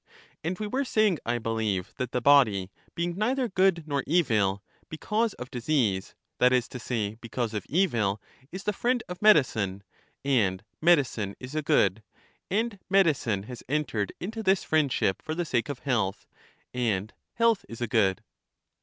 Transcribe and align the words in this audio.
And 0.43 0.57
we 0.57 0.65
were 0.65 0.83
saying, 0.83 1.19
I 1.27 1.37
believe, 1.37 1.93
that 1.97 2.11
the 2.11 2.21
body 2.23 2.71
being 2.95 3.15
neither 3.15 3.47
good 3.47 3.83
nor 3.87 4.03
evil, 4.07 4.63
because 4.89 5.35
of 5.35 5.51
disease, 5.51 6.15
that 6.39 6.51
is 6.51 6.67
to 6.69 6.79
say 6.79 7.17
because 7.21 7.53
of 7.53 7.67
evil, 7.69 8.19
is 8.51 8.63
the 8.63 8.73
friend 8.73 9.03
of 9.07 9.21
medicine, 9.21 9.83
and 10.25 10.63
medicine 10.81 11.35
is 11.39 11.53
a 11.53 11.61
good: 11.61 12.01
and 12.49 12.79
medicine 12.89 13.43
has 13.43 13.61
entered 13.69 14.11
into 14.19 14.41
this 14.41 14.63
friendship 14.63 15.21
for 15.21 15.35
the 15.35 15.45
sake 15.45 15.69
of 15.69 15.77
health, 15.81 16.25
and 16.73 17.13
health 17.35 17.63
is 17.69 17.79
a 17.79 17.85
good. 17.87 18.23